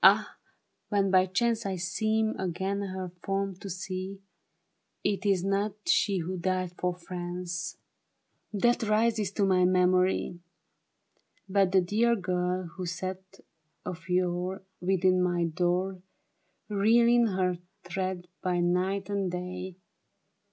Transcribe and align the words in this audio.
Ah, 0.00 0.36
when 0.90 1.10
by 1.10 1.26
chance 1.26 1.66
I 1.66 1.74
seem 1.74 2.36
again 2.38 2.82
her 2.82 3.08
form 3.20 3.56
to 3.56 3.68
see, 3.68 4.22
It 5.02 5.26
is 5.26 5.42
not 5.42 5.72
she 5.86 6.18
who 6.18 6.36
died 6.38 6.72
for 6.78 6.94
France, 6.94 7.78
104 8.52 8.52
THE 8.52 8.60
BARRICADE.• 8.60 8.86
That 8.88 8.94
rises 8.94 9.32
to 9.32 9.44
my 9.44 9.64
memory; 9.64 10.38
But 11.48 11.72
the 11.72 11.80
dear 11.80 12.14
girl 12.14 12.66
who 12.76 12.86
sat 12.86 13.40
of 13.84 14.08
yore 14.08 14.62
Within 14.80 15.20
my 15.20 15.46
door, 15.46 16.00
ReeHng 16.70 17.34
her 17.34 17.58
thread 17.82 18.28
by 18.40 18.60
night 18.60 19.10
and 19.10 19.32
day. 19.32 19.74